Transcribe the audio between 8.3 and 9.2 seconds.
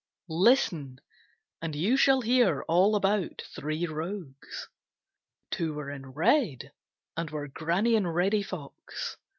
Fox.